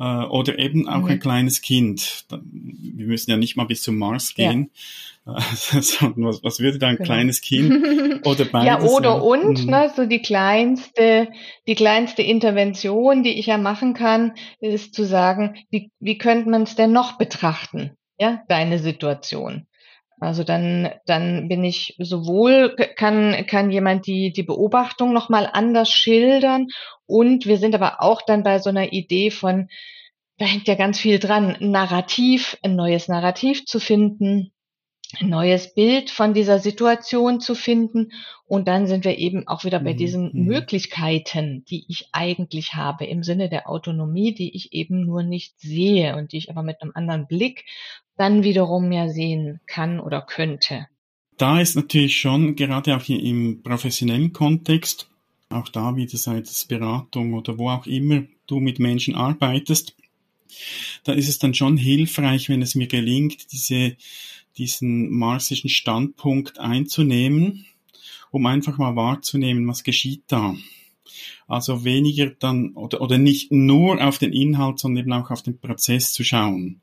äh, 0.00 0.24
oder 0.24 0.58
eben 0.58 0.88
auch 0.88 1.02
mhm. 1.02 1.10
ein 1.10 1.20
kleines 1.20 1.60
Kind. 1.60 2.24
Wir 2.30 3.06
müssen 3.06 3.30
ja 3.30 3.36
nicht 3.36 3.56
mal 3.56 3.64
bis 3.64 3.82
zum 3.82 3.96
Mars 3.96 4.34
gehen. 4.34 4.70
Ja. 5.26 5.34
was, 5.34 6.42
was 6.42 6.60
würde 6.60 6.78
da 6.78 6.88
ein 6.88 6.96
genau. 6.96 7.06
kleines 7.06 7.42
Kind 7.42 7.70
oder 8.26 8.46
beides? 8.46 8.66
Ja, 8.66 8.80
oder 8.80 9.22
und, 9.22 9.64
mhm. 9.64 9.70
ne, 9.70 9.92
so 9.94 10.06
die 10.06 10.22
kleinste, 10.22 11.28
die 11.68 11.74
kleinste 11.74 12.22
Intervention, 12.22 13.22
die 13.22 13.38
ich 13.38 13.46
ja 13.46 13.58
machen 13.58 13.92
kann, 13.92 14.32
ist 14.60 14.94
zu 14.94 15.04
sagen, 15.04 15.56
wie, 15.70 15.92
wie 16.00 16.16
könnte 16.16 16.48
man 16.48 16.62
es 16.62 16.74
denn 16.74 16.90
noch 16.90 17.18
betrachten? 17.18 17.92
Ja, 18.18 18.42
deine 18.48 18.78
Situation. 18.78 19.66
Also 20.20 20.44
dann, 20.44 20.90
dann 21.06 21.48
bin 21.48 21.64
ich 21.64 21.96
sowohl, 21.98 22.76
kann, 22.96 23.46
kann 23.46 23.70
jemand 23.70 24.06
die, 24.06 24.32
die 24.32 24.42
Beobachtung 24.42 25.14
nochmal 25.14 25.48
anders 25.50 25.90
schildern 25.90 26.68
und 27.06 27.46
wir 27.46 27.56
sind 27.56 27.74
aber 27.74 28.02
auch 28.02 28.20
dann 28.22 28.42
bei 28.42 28.58
so 28.58 28.68
einer 28.68 28.92
Idee 28.92 29.30
von, 29.30 29.68
da 30.36 30.44
hängt 30.44 30.68
ja 30.68 30.74
ganz 30.74 31.00
viel 31.00 31.18
dran, 31.18 31.56
Narrativ, 31.60 32.58
ein 32.62 32.76
neues 32.76 33.08
Narrativ 33.08 33.64
zu 33.64 33.80
finden, 33.80 34.52
ein 35.18 35.28
neues 35.28 35.74
Bild 35.74 36.10
von 36.10 36.34
dieser 36.34 36.58
Situation 36.58 37.40
zu 37.40 37.54
finden. 37.54 38.12
Und 38.46 38.68
dann 38.68 38.86
sind 38.86 39.04
wir 39.04 39.18
eben 39.18 39.48
auch 39.48 39.64
wieder 39.64 39.80
bei 39.80 39.94
mhm. 39.94 39.98
diesen 39.98 40.30
mhm. 40.32 40.44
Möglichkeiten, 40.44 41.64
die 41.64 41.84
ich 41.88 42.08
eigentlich 42.12 42.74
habe 42.74 43.06
im 43.06 43.22
Sinne 43.22 43.48
der 43.48 43.68
Autonomie, 43.68 44.34
die 44.34 44.54
ich 44.54 44.72
eben 44.72 45.04
nur 45.04 45.22
nicht 45.22 45.58
sehe 45.58 46.16
und 46.16 46.32
die 46.32 46.38
ich 46.38 46.50
aber 46.50 46.62
mit 46.62 46.80
einem 46.80 46.92
anderen 46.94 47.26
Blick 47.26 47.64
dann 48.20 48.42
wiederum 48.42 48.92
ja 48.92 49.08
sehen 49.08 49.60
kann 49.66 49.98
oder 49.98 50.20
könnte. 50.20 50.86
Da 51.38 51.58
ist 51.58 51.74
natürlich 51.74 52.20
schon, 52.20 52.54
gerade 52.54 52.94
auch 52.94 53.02
hier 53.02 53.18
im 53.18 53.62
professionellen 53.62 54.34
Kontext, 54.34 55.08
auch 55.48 55.70
da 55.70 55.96
wieder 55.96 56.18
sei 56.18 56.38
es 56.38 56.66
Beratung 56.66 57.32
oder 57.32 57.56
wo 57.56 57.70
auch 57.70 57.86
immer 57.86 58.24
du 58.46 58.60
mit 58.60 58.78
Menschen 58.78 59.14
arbeitest, 59.14 59.96
da 61.04 61.12
ist 61.14 61.28
es 61.30 61.38
dann 61.38 61.54
schon 61.54 61.78
hilfreich, 61.78 62.50
wenn 62.50 62.60
es 62.60 62.74
mir 62.74 62.88
gelingt, 62.88 63.52
diese, 63.52 63.96
diesen 64.58 65.10
marsischen 65.10 65.70
Standpunkt 65.70 66.58
einzunehmen, 66.58 67.64
um 68.30 68.44
einfach 68.44 68.76
mal 68.76 68.96
wahrzunehmen, 68.96 69.66
was 69.66 69.82
geschieht 69.82 70.24
da. 70.26 70.54
Also 71.48 71.84
weniger 71.84 72.30
dann 72.38 72.74
oder, 72.74 73.00
oder 73.00 73.16
nicht 73.16 73.50
nur 73.50 74.04
auf 74.06 74.18
den 74.18 74.34
Inhalt, 74.34 74.78
sondern 74.78 75.04
eben 75.04 75.12
auch 75.14 75.30
auf 75.30 75.42
den 75.42 75.58
Prozess 75.58 76.12
zu 76.12 76.22
schauen. 76.22 76.82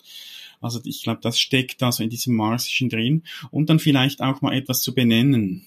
Also 0.62 0.80
ich 0.84 1.04
glaube, 1.04 1.20
das 1.22 1.40
steckt 1.40 1.82
da 1.82 1.92
so 1.92 2.04
in 2.04 2.10
diesem 2.10 2.36
Marsischen 2.36 2.90
drin. 2.90 3.24
Und 3.52 3.70
dann 3.70 3.80
vielleicht 3.80 4.22
auch 4.22 4.42
mal 4.42 4.56
etwas 4.56 4.82
zu 4.82 4.94
benennen. 4.94 5.66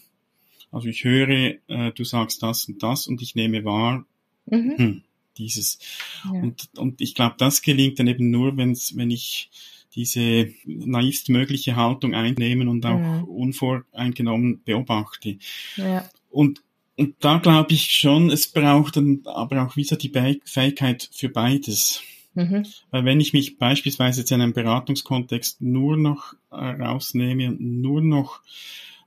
Also 0.73 0.89
ich 0.89 1.05
höre, 1.05 1.57
äh, 1.69 1.93
du 1.95 2.05
sagst 2.05 2.43
das 2.43 2.67
und 2.67 2.83
das 2.83 3.07
und 3.07 3.23
ich 3.23 3.35
nehme 3.35 3.65
wahr, 3.65 4.05
mhm. 4.47 4.75
hm, 4.77 5.03
dieses. 5.37 5.79
Ja. 6.25 6.31
Und, 6.31 6.69
und 6.77 7.01
ich 7.01 7.15
glaube, 7.15 7.35
das 7.39 7.63
gelingt 7.63 7.99
dann 7.99 8.07
eben 8.07 8.31
nur, 8.31 8.57
wenn's, 8.57 8.97
wenn 8.97 9.11
ich 9.11 9.51
diese 9.95 10.53
naivst 10.65 11.29
mögliche 11.29 11.75
Haltung 11.75 12.15
einnehmen 12.15 12.69
und 12.69 12.87
auch 12.87 12.99
mhm. 12.99 13.25
unvoreingenommen 13.25 14.63
beobachte. 14.65 15.39
Ja. 15.77 16.09
Und, 16.31 16.63
und 16.97 17.17
da 17.21 17.39
glaube 17.39 17.73
ich 17.73 17.91
schon, 17.91 18.31
es 18.31 18.47
braucht 18.47 18.97
dann 18.97 19.23
aber 19.25 19.67
auch 19.67 19.77
wieder 19.77 19.97
die 19.97 20.13
Fähigkeit 20.45 21.09
für 21.13 21.29
beides. 21.29 22.03
Mhm. 22.35 22.67
Weil 22.91 23.05
wenn 23.05 23.21
ich 23.21 23.33
mich 23.33 23.59
beispielsweise 23.59 24.21
jetzt 24.21 24.31
in 24.31 24.41
einem 24.41 24.53
Beratungskontext 24.53 25.61
nur 25.61 25.97
noch 25.97 26.35
äh, 26.51 26.57
rausnehme 26.57 27.49
und 27.49 27.61
nur 27.61 28.01
noch 28.01 28.41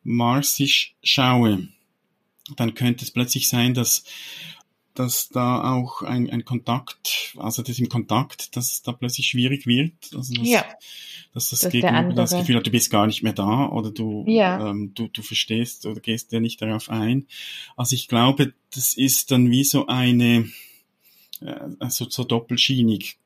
marsisch 0.04 0.96
schaue, 1.02 1.68
dann 2.58 2.74
könnte 2.74 3.06
es 3.06 3.12
plötzlich 3.12 3.48
sein, 3.48 3.74
dass 3.74 4.04
dass 4.94 5.30
da 5.30 5.74
auch 5.74 6.04
ein, 6.04 6.30
ein 6.30 6.46
Kontakt, 6.46 7.34
also 7.38 7.64
das 7.64 7.80
im 7.80 7.90
Kontakt, 7.90 8.56
dass 8.56 8.72
es 8.72 8.82
da 8.84 8.92
plötzlich 8.92 9.28
schwierig 9.28 9.66
wird. 9.66 9.94
Also 10.16 10.34
dass, 10.34 10.48
ja. 10.48 10.66
dass 11.34 11.50
das, 11.50 11.62
das 11.62 11.72
Gegenüber 11.72 12.14
das 12.14 12.32
Gefühl 12.32 12.58
hat, 12.58 12.68
du 12.68 12.72
bist 12.72 12.92
gar 12.92 13.08
nicht 13.08 13.24
mehr 13.24 13.34
da 13.34 13.70
oder 13.70 13.92
du, 13.92 14.24
ja. 14.28 14.70
ähm, 14.70 14.92
du, 14.94 15.08
du 15.08 15.22
verstehst 15.24 15.86
oder 15.86 16.00
gehst 16.00 16.32
ja 16.32 16.40
nicht 16.40 16.62
darauf 16.62 16.90
ein. 16.90 17.26
Also 17.76 17.96
ich 17.96 18.08
glaube, 18.08 18.54
das 18.74 18.94
ist 18.94 19.32
dann 19.32 19.50
wie 19.50 19.64
so 19.64 19.88
eine, 19.88 20.48
also 21.80 22.10
so 22.10 22.24
doppelschienig. 22.24 23.20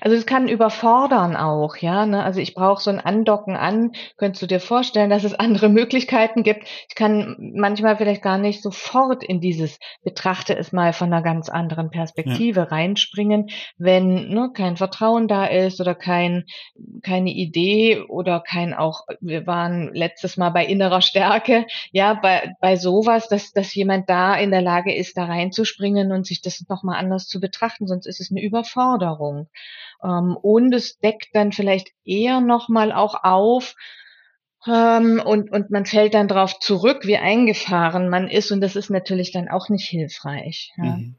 Also 0.00 0.16
es 0.16 0.26
kann 0.26 0.48
überfordern 0.48 1.36
auch, 1.36 1.76
ja. 1.76 2.06
Ne? 2.06 2.22
Also 2.22 2.40
ich 2.40 2.54
brauche 2.54 2.82
so 2.82 2.90
ein 2.90 3.00
Andocken 3.00 3.56
an. 3.56 3.92
Könntest 4.16 4.42
du 4.42 4.46
dir 4.46 4.60
vorstellen, 4.60 5.10
dass 5.10 5.24
es 5.24 5.34
andere 5.34 5.68
Möglichkeiten 5.68 6.42
gibt? 6.42 6.66
Ich 6.88 6.94
kann 6.94 7.36
manchmal 7.54 7.96
vielleicht 7.96 8.22
gar 8.22 8.38
nicht 8.38 8.62
sofort 8.62 9.22
in 9.24 9.40
dieses 9.40 9.78
betrachte 10.04 10.56
es 10.56 10.72
mal 10.72 10.92
von 10.92 11.12
einer 11.12 11.22
ganz 11.22 11.48
anderen 11.48 11.90
Perspektive 11.90 12.60
ja. 12.60 12.66
reinspringen, 12.66 13.50
wenn 13.78 14.28
ne, 14.28 14.50
kein 14.54 14.76
Vertrauen 14.76 15.28
da 15.28 15.46
ist 15.46 15.80
oder 15.80 15.94
kein 15.94 16.44
keine 17.02 17.30
Idee 17.30 18.00
oder 18.08 18.40
kein 18.40 18.74
auch. 18.74 19.06
Wir 19.20 19.46
waren 19.46 19.92
letztes 19.94 20.36
Mal 20.36 20.50
bei 20.50 20.64
innerer 20.64 21.02
Stärke, 21.02 21.66
ja, 21.90 22.14
bei 22.14 22.54
bei 22.60 22.76
sowas, 22.76 23.28
dass 23.28 23.52
dass 23.52 23.74
jemand 23.74 24.08
da 24.08 24.34
in 24.34 24.50
der 24.50 24.62
Lage 24.62 24.94
ist, 24.94 25.16
da 25.16 25.24
reinzuspringen 25.24 26.12
und 26.12 26.26
sich 26.26 26.42
das 26.42 26.64
nochmal 26.68 26.98
anders 26.98 27.26
zu 27.26 27.40
betrachten. 27.40 27.86
Sonst 27.86 28.06
ist 28.06 28.20
es 28.20 28.30
eine 28.30 28.42
Überforderung. 28.42 29.48
Ähm, 30.02 30.36
und 30.40 30.74
es 30.74 30.98
deckt 30.98 31.28
dann 31.34 31.52
vielleicht 31.52 31.90
eher 32.04 32.40
nochmal 32.40 32.92
auch 32.92 33.22
auf, 33.22 33.74
ähm, 34.66 35.20
und, 35.24 35.50
und 35.50 35.70
man 35.70 35.86
fällt 35.86 36.14
dann 36.14 36.28
darauf 36.28 36.60
zurück, 36.60 37.00
wie 37.04 37.16
eingefahren 37.16 38.08
man 38.08 38.28
ist. 38.28 38.52
Und 38.52 38.60
das 38.60 38.76
ist 38.76 38.90
natürlich 38.90 39.32
dann 39.32 39.48
auch 39.48 39.68
nicht 39.68 39.88
hilfreich. 39.88 40.72
Ja. 40.76 40.96
Mhm. 40.96 41.16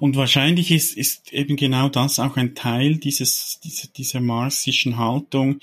Und 0.00 0.16
wahrscheinlich 0.16 0.70
ist, 0.70 0.96
ist 0.96 1.32
eben 1.32 1.56
genau 1.56 1.88
das 1.90 2.18
auch 2.18 2.36
ein 2.36 2.54
Teil 2.54 2.96
dieses, 2.96 3.60
dieser, 3.62 3.88
dieser 3.88 4.20
marsischen 4.20 4.96
Haltung, 4.96 5.58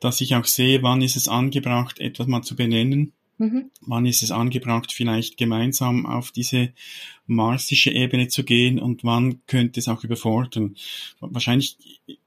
dass 0.00 0.20
ich 0.20 0.34
auch 0.34 0.46
sehe, 0.46 0.82
wann 0.82 1.02
ist 1.02 1.16
es 1.16 1.28
angebracht, 1.28 1.98
etwas 1.98 2.26
mal 2.26 2.42
zu 2.42 2.56
benennen 2.56 3.12
Mhm. 3.40 3.70
Wann 3.80 4.04
ist 4.04 4.22
es 4.22 4.32
angebracht, 4.32 4.92
vielleicht 4.92 5.38
gemeinsam 5.38 6.04
auf 6.04 6.30
diese 6.30 6.74
marsische 7.26 7.90
Ebene 7.90 8.28
zu 8.28 8.44
gehen 8.44 8.78
und 8.78 9.02
wann 9.02 9.40
könnte 9.46 9.80
es 9.80 9.88
auch 9.88 10.04
überfordern? 10.04 10.76
Wahrscheinlich 11.20 11.78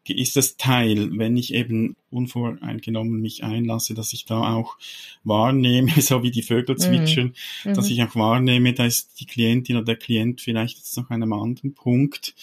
ist 0.07 0.35
das 0.35 0.57
Teil, 0.57 1.15
wenn 1.19 1.37
ich 1.37 1.53
eben 1.53 1.95
unvoreingenommen 2.09 3.21
mich 3.21 3.43
einlasse, 3.43 3.93
dass 3.93 4.11
ich 4.13 4.25
da 4.25 4.55
auch 4.55 4.75
wahrnehme, 5.23 5.91
so 6.01 6.23
wie 6.23 6.31
die 6.31 6.41
Vögel 6.41 6.75
mhm. 6.75 6.79
zwitschern, 6.79 7.33
mhm. 7.63 7.73
dass 7.75 7.91
ich 7.91 8.01
auch 8.01 8.15
wahrnehme, 8.15 8.73
da 8.73 8.85
ist 8.85 9.19
die 9.19 9.27
Klientin 9.27 9.75
oder 9.75 9.85
der 9.85 9.97
Klient 9.97 10.41
vielleicht 10.41 10.77
jetzt 10.77 10.97
noch 10.97 11.11
an 11.11 11.21
einem 11.21 11.33
anderen 11.33 11.75
Punkt. 11.75 12.33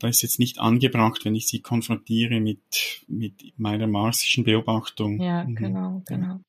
Da 0.00 0.08
ist 0.08 0.22
jetzt 0.22 0.40
nicht 0.40 0.58
angebracht, 0.58 1.24
wenn 1.24 1.36
ich 1.36 1.46
sie 1.46 1.60
konfrontiere 1.60 2.40
mit, 2.40 3.04
mit 3.06 3.52
meiner 3.58 3.86
marsischen 3.86 4.42
Beobachtung. 4.42 5.20
Ja, 5.20 5.44
mhm. 5.44 5.54
genau, 5.54 6.02
genau. 6.04 6.40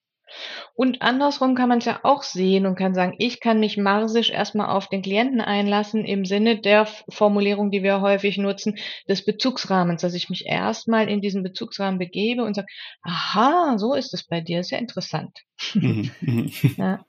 Und 0.76 1.02
andersrum 1.02 1.56
kann 1.56 1.70
man 1.70 1.80
es 1.80 1.86
ja 1.86 2.00
auch 2.04 2.24
sehen 2.24 2.66
und 2.66 2.76
kann 2.76 2.94
sagen, 2.94 3.16
ich 3.18 3.40
kann 3.40 3.60
mich 3.60 3.78
marsisch 3.78 4.30
erstmal 4.30 4.70
auf 4.70 4.88
den 4.88 5.02
Klienten 5.02 5.42
einlassen 5.42 6.06
im 6.06 6.26
Sinne 6.26 6.60
der 6.60 6.88
Formulierung, 7.10 7.72
die 7.72 7.84
wir 7.84 8.02
häufig 8.02 8.38
nutzen, 8.38 8.78
des 9.08 9.26
Bezugsrahmens, 9.26 10.02
dass 10.02 10.14
ich 10.14 10.30
mich 10.30 10.46
erstmal 10.46 11.10
in 11.10 11.22
diesen 11.22 11.44
Bezugsrahmen 11.44 12.00
begebe 12.00 12.44
und 12.44 12.56
sage, 12.56 12.68
aha, 13.02 13.78
so 13.78 13.94
ist 13.94 14.14
es 14.14 14.24
bei 14.24 14.42
dir, 14.42 14.60
ist 14.60 14.72
ja 14.72 14.78
interessant. 14.78 15.40
Mhm, 15.74 16.12
mhm. 16.22 16.52
ja. 16.78 17.06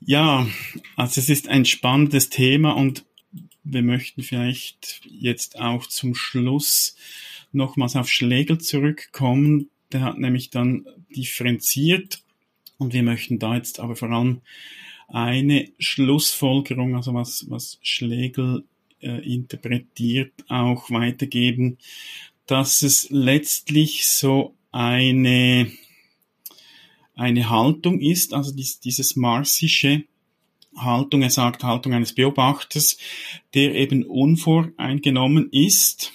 ja, 0.00 0.46
also 0.96 1.20
es 1.20 1.28
ist 1.28 1.48
ein 1.48 1.64
spannendes 1.64 2.30
Thema 2.30 2.72
und 2.72 3.04
wir 3.64 3.82
möchten 3.82 4.22
vielleicht 4.22 5.02
jetzt 5.04 5.60
auch 5.60 5.86
zum 5.86 6.14
Schluss 6.14 6.96
nochmals 7.52 7.96
auf 7.96 8.08
Schlegel 8.08 8.58
zurückkommen, 8.58 9.70
der 9.92 10.02
hat 10.02 10.18
nämlich 10.18 10.50
dann 10.50 10.86
differenziert 11.14 12.22
und 12.78 12.92
wir 12.92 13.02
möchten 13.02 13.38
da 13.38 13.56
jetzt 13.56 13.80
aber 13.80 13.96
vor 13.96 14.10
allem 14.10 14.40
eine 15.08 15.70
Schlussfolgerung, 15.78 16.94
also 16.94 17.14
was, 17.14 17.46
was 17.48 17.78
Schlegel 17.82 18.64
äh, 19.00 19.20
interpretiert, 19.32 20.32
auch 20.48 20.90
weitergeben, 20.90 21.78
dass 22.46 22.82
es 22.82 23.08
letztlich 23.10 24.06
so 24.06 24.54
eine, 24.70 25.70
eine 27.14 27.48
Haltung 27.48 28.00
ist, 28.00 28.34
also 28.34 28.54
dies, 28.54 28.80
dieses 28.80 29.16
marsische 29.16 30.04
Haltung, 30.76 31.22
er 31.22 31.30
sagt 31.30 31.64
Haltung 31.64 31.94
eines 31.94 32.14
Beobachters, 32.14 32.98
der 33.54 33.74
eben 33.74 34.04
unvoreingenommen 34.04 35.48
ist 35.50 36.12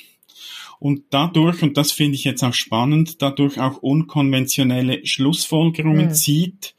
und 0.83 1.05
dadurch, 1.11 1.63
und 1.63 1.77
das 1.77 1.93
finde 1.93 2.15
ich 2.15 2.25
jetzt 2.25 2.43
auch 2.43 2.53
spannend, 2.53 3.21
dadurch 3.21 3.57
auch 3.57 3.77
unkonventionelle 3.77 5.05
Schlussfolgerungen 5.05 6.07
mhm. 6.07 6.13
zieht 6.13 6.75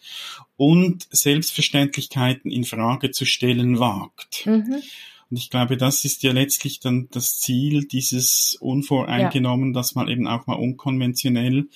und 0.59 1.09
Selbstverständlichkeiten 1.11 2.51
in 2.51 2.65
Frage 2.65 3.13
zu 3.13 3.25
stellen 3.25 3.79
wagt. 3.79 4.45
Mhm. 4.45 4.83
Und 5.31 5.37
ich 5.39 5.49
glaube, 5.49 5.79
das 5.79 6.05
ist 6.05 6.23
ja 6.23 6.33
letztlich 6.33 6.81
dann 6.81 7.09
das 7.13 7.39
Ziel 7.39 7.87
dieses 7.87 8.59
Unvoreingenommen, 8.61 9.73
ja. 9.73 9.81
dass 9.81 9.95
man 9.95 10.09
eben 10.09 10.27
auch 10.27 10.47
mal 10.47 10.57
unkonventionell 10.57 11.69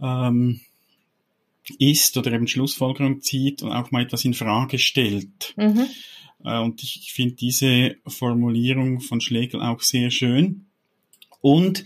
ähm, 0.00 0.60
ist 1.78 2.16
oder 2.16 2.32
eben 2.32 2.48
Schlussfolgerung 2.48 3.20
zieht 3.20 3.62
und 3.62 3.72
auch 3.72 3.90
mal 3.90 4.04
etwas 4.04 4.24
in 4.24 4.32
Frage 4.32 4.78
stellt. 4.78 5.52
Mhm. 5.58 5.84
Äh, 6.46 6.60
und 6.60 6.82
ich 6.82 7.12
finde 7.12 7.34
diese 7.34 7.96
Formulierung 8.06 9.00
von 9.02 9.20
Schlegel 9.20 9.60
auch 9.60 9.82
sehr 9.82 10.10
schön. 10.10 10.64
Und 11.40 11.84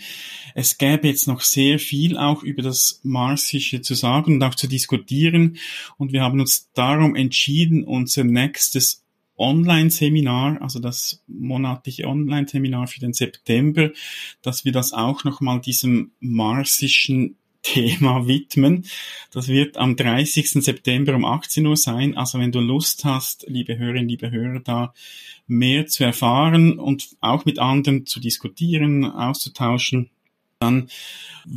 es 0.54 0.78
gäbe 0.78 1.08
jetzt 1.08 1.26
noch 1.28 1.42
sehr 1.42 1.78
viel 1.78 2.16
auch 2.16 2.42
über 2.42 2.62
das 2.62 3.00
Marsische 3.02 3.82
zu 3.82 3.94
sagen 3.94 4.34
und 4.34 4.42
auch 4.42 4.54
zu 4.54 4.66
diskutieren. 4.66 5.58
Und 5.98 6.12
wir 6.12 6.22
haben 6.22 6.40
uns 6.40 6.70
darum 6.74 7.14
entschieden, 7.14 7.84
unser 7.84 8.24
nächstes 8.24 9.04
Online-Seminar, 9.36 10.60
also 10.62 10.78
das 10.78 11.22
monatliche 11.26 12.06
Online-Seminar 12.06 12.86
für 12.86 13.00
den 13.00 13.12
September, 13.12 13.90
dass 14.42 14.64
wir 14.64 14.72
das 14.72 14.92
auch 14.92 15.24
nochmal 15.24 15.60
diesem 15.60 16.12
marsischen 16.20 17.36
Thema 17.62 18.26
widmen. 18.26 18.86
Das 19.30 19.48
wird 19.48 19.76
am 19.76 19.96
30. 19.96 20.50
September 20.50 21.14
um 21.14 21.24
18 21.24 21.66
Uhr 21.66 21.76
sein. 21.76 22.16
Also 22.16 22.38
wenn 22.38 22.52
du 22.52 22.60
Lust 22.60 23.04
hast, 23.04 23.44
liebe 23.48 23.76
Hörerinnen, 23.78 24.08
liebe 24.08 24.30
Hörer, 24.30 24.60
da 24.60 24.94
mehr 25.46 25.86
zu 25.86 26.04
erfahren 26.04 26.78
und 26.78 27.16
auch 27.20 27.44
mit 27.44 27.58
anderen 27.58 28.06
zu 28.06 28.20
diskutieren, 28.20 29.04
auszutauschen, 29.04 30.10
dann 30.58 30.88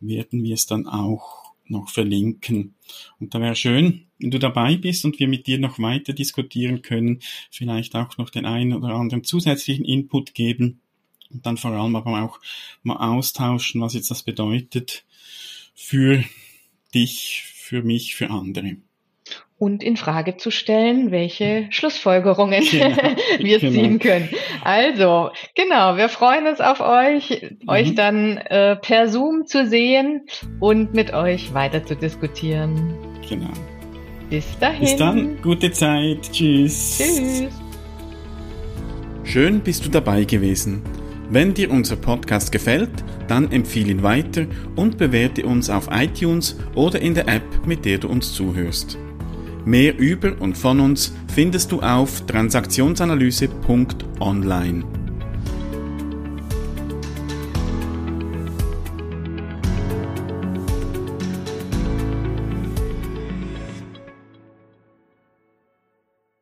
werden 0.00 0.44
wir 0.44 0.52
es 0.54 0.66
dann 0.66 0.86
auch 0.86 1.45
noch 1.68 1.88
verlinken. 1.90 2.74
Und 3.18 3.34
da 3.34 3.40
wäre 3.40 3.56
schön, 3.56 4.06
wenn 4.18 4.30
du 4.30 4.38
dabei 4.38 4.76
bist 4.76 5.04
und 5.04 5.18
wir 5.18 5.28
mit 5.28 5.46
dir 5.46 5.58
noch 5.58 5.78
weiter 5.78 6.12
diskutieren 6.12 6.82
können, 6.82 7.20
vielleicht 7.50 7.94
auch 7.94 8.16
noch 8.18 8.30
den 8.30 8.46
einen 8.46 8.72
oder 8.72 8.94
anderen 8.94 9.24
zusätzlichen 9.24 9.84
Input 9.84 10.34
geben 10.34 10.80
und 11.30 11.44
dann 11.44 11.56
vor 11.56 11.72
allem 11.72 11.96
aber 11.96 12.22
auch 12.22 12.40
mal 12.82 12.96
austauschen, 12.96 13.80
was 13.80 13.94
jetzt 13.94 14.10
das 14.10 14.22
bedeutet 14.22 15.04
für 15.74 16.24
dich, 16.94 17.42
für 17.54 17.82
mich, 17.82 18.14
für 18.14 18.30
andere 18.30 18.76
und 19.58 19.82
in 19.82 19.96
Frage 19.96 20.36
zu 20.36 20.50
stellen, 20.50 21.10
welche 21.10 21.66
Schlussfolgerungen 21.70 22.62
genau, 22.70 22.96
wir 23.38 23.58
genau. 23.58 23.72
ziehen 23.72 23.98
können. 23.98 24.28
Also, 24.62 25.30
genau, 25.54 25.96
wir 25.96 26.08
freuen 26.08 26.46
uns 26.46 26.60
auf 26.60 26.80
euch, 26.80 27.42
mhm. 27.42 27.68
euch 27.68 27.94
dann 27.94 28.36
äh, 28.36 28.76
per 28.76 29.08
Zoom 29.08 29.46
zu 29.46 29.66
sehen 29.66 30.26
und 30.60 30.94
mit 30.94 31.12
euch 31.14 31.54
weiter 31.54 31.84
zu 31.84 31.96
diskutieren. 31.96 32.94
Genau. 33.28 33.50
Bis 34.28 34.58
dahin. 34.58 34.80
Bis 34.80 34.96
dann, 34.96 35.42
gute 35.42 35.70
Zeit. 35.70 36.30
Tschüss. 36.32 36.98
Tschüss. 36.98 37.48
Schön 39.24 39.60
bist 39.60 39.84
du 39.84 39.88
dabei 39.88 40.24
gewesen. 40.24 40.82
Wenn 41.30 41.54
dir 41.54 41.70
unser 41.70 41.96
Podcast 41.96 42.52
gefällt, 42.52 42.90
dann 43.26 43.50
empfehle 43.50 43.90
ihn 43.90 44.02
weiter 44.02 44.46
und 44.76 44.98
bewerte 44.98 45.44
uns 45.44 45.70
auf 45.70 45.88
iTunes 45.90 46.56
oder 46.76 47.00
in 47.00 47.14
der 47.14 47.26
App, 47.26 47.66
mit 47.66 47.84
der 47.84 47.98
du 47.98 48.08
uns 48.08 48.32
zuhörst. 48.32 48.96
Mehr 49.66 49.98
über 49.98 50.40
und 50.40 50.56
von 50.56 50.78
uns 50.78 51.12
findest 51.34 51.72
du 51.72 51.80
auf 51.80 52.24
transaktionsanalyse.online. 52.26 54.95